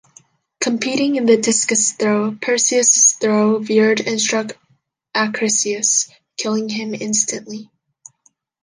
[0.59, 4.57] Competing in the discus throw Perseus' throw veered and struck
[5.13, 7.69] Acrisius, killing him instantly.